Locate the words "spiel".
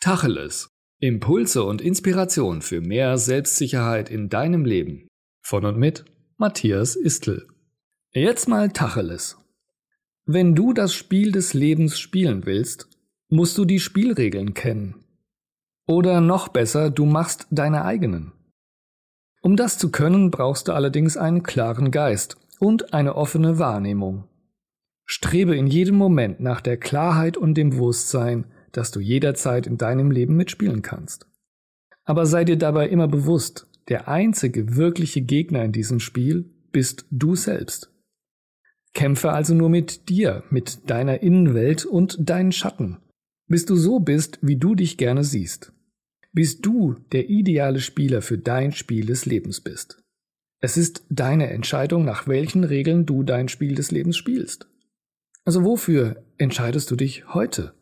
10.94-11.32, 36.00-36.50, 48.72-49.06, 53.48-53.74